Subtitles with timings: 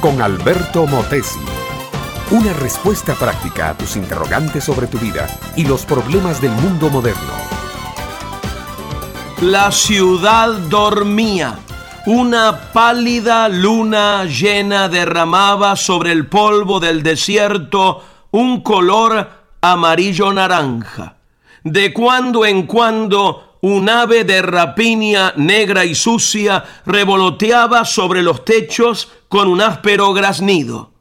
[0.00, 1.38] con Alberto Motesi.
[2.30, 7.34] Una respuesta práctica a tus interrogantes sobre tu vida y los problemas del mundo moderno.
[9.42, 11.58] La ciudad dormía.
[12.06, 19.28] Una pálida luna llena derramaba sobre el polvo del desierto un color
[19.60, 21.16] amarillo naranja.
[21.64, 29.08] De cuando en cuando un ave de rapiña negra y sucia revoloteaba sobre los techos
[29.28, 30.92] con un áspero graznido.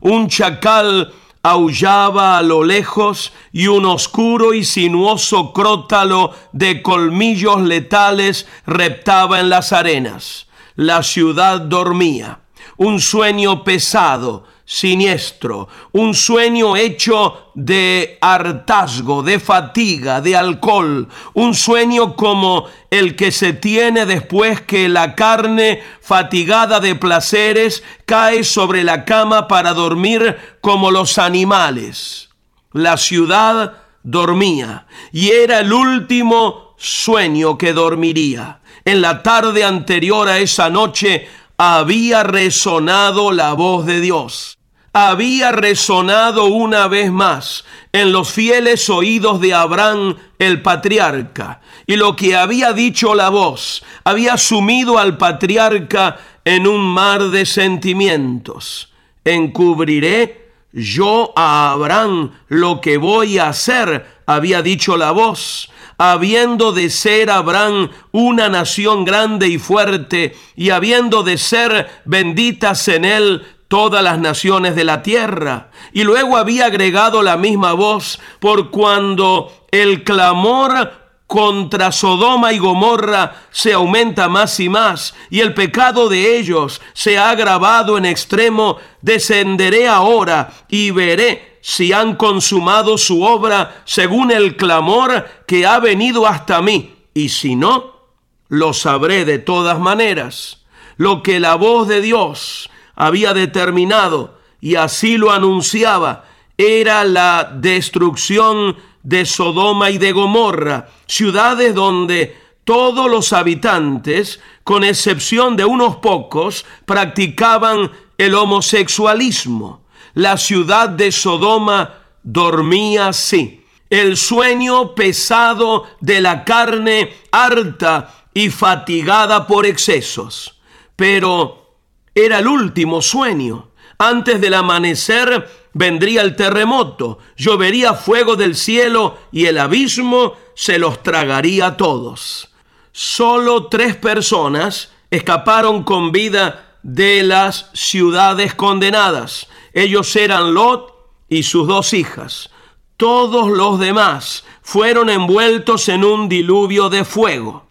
[0.00, 8.46] Un chacal aullaba a lo lejos y un oscuro y sinuoso crótalo de colmillos letales
[8.66, 10.46] reptaba en las arenas.
[10.74, 12.40] La ciudad dormía.
[12.76, 22.16] Un sueño pesado, siniestro, un sueño hecho de hartazgo, de fatiga, de alcohol, un sueño
[22.16, 29.04] como el que se tiene después que la carne, fatigada de placeres, cae sobre la
[29.04, 32.30] cama para dormir como los animales.
[32.72, 38.60] La ciudad dormía y era el último sueño que dormiría.
[38.84, 41.26] En la tarde anterior a esa noche
[41.66, 44.58] había resonado la voz de Dios.
[44.92, 51.62] Había resonado una vez más en los fieles oídos de Abraham el patriarca.
[51.86, 57.46] Y lo que había dicho la voz había sumido al patriarca en un mar de
[57.46, 58.92] sentimientos.
[59.24, 66.90] Encubriré yo a Abraham lo que voy a hacer, había dicho la voz habiendo de
[66.90, 74.02] ser Abraham una nación grande y fuerte, y habiendo de ser benditas en él todas
[74.02, 75.70] las naciones de la tierra.
[75.92, 83.34] Y luego había agregado la misma voz, por cuando el clamor contra Sodoma y Gomorra
[83.50, 88.76] se aumenta más y más, y el pecado de ellos se ha agravado en extremo,
[89.00, 96.26] descenderé ahora y veré si han consumado su obra según el clamor que ha venido
[96.26, 98.10] hasta mí, y si no,
[98.48, 100.66] lo sabré de todas maneras.
[100.98, 106.26] Lo que la voz de Dios había determinado, y así lo anunciaba,
[106.58, 115.56] era la destrucción de Sodoma y de Gomorra, ciudades donde todos los habitantes, con excepción
[115.56, 119.83] de unos pocos, practicaban el homosexualismo.
[120.14, 123.64] La ciudad de Sodoma dormía así.
[123.90, 130.60] El sueño pesado de la carne harta y fatigada por excesos.
[130.96, 131.78] Pero
[132.14, 133.70] era el último sueño.
[133.98, 141.02] Antes del amanecer vendría el terremoto, llovería fuego del cielo y el abismo se los
[141.02, 142.52] tragaría a todos.
[142.92, 149.48] Solo tres personas escaparon con vida de las ciudades condenadas.
[149.72, 150.94] Ellos eran Lot
[151.28, 152.50] y sus dos hijas.
[152.96, 157.66] Todos los demás fueron envueltos en un diluvio de fuego.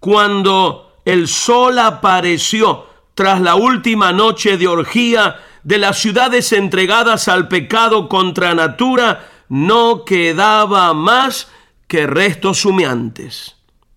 [0.00, 7.48] Cuando el sol apareció tras la última noche de orgía de las ciudades entregadas al
[7.48, 11.48] pecado contra natura, no quedaba más
[11.86, 13.56] que restos humeantes.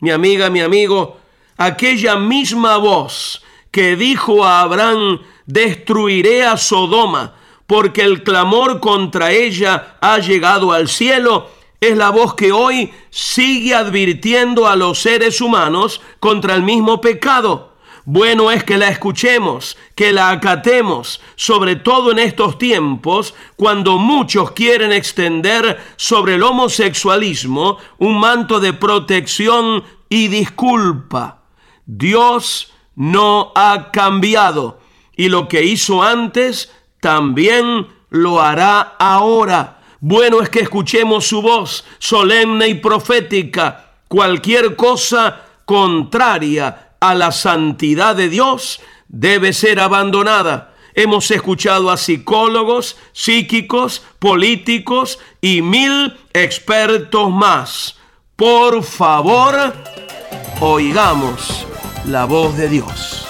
[0.00, 1.18] Mi amiga, mi amigo,
[1.56, 7.34] aquella misma voz que dijo a Abraham, destruiré a Sodoma,
[7.66, 11.48] porque el clamor contra ella ha llegado al cielo,
[11.80, 17.70] es la voz que hoy sigue advirtiendo a los seres humanos contra el mismo pecado.
[18.04, 24.52] Bueno es que la escuchemos, que la acatemos, sobre todo en estos tiempos, cuando muchos
[24.52, 31.44] quieren extender sobre el homosexualismo un manto de protección y disculpa.
[31.86, 34.78] Dios no ha cambiado
[35.16, 39.80] y lo que hizo antes también lo hará ahora.
[40.00, 43.94] Bueno es que escuchemos su voz solemne y profética.
[44.06, 50.74] Cualquier cosa contraria a la santidad de Dios debe ser abandonada.
[50.92, 57.96] Hemos escuchado a psicólogos, psíquicos, políticos y mil expertos más.
[58.36, 59.72] Por favor,
[60.60, 61.66] oigamos
[62.04, 63.26] la voz de Dios.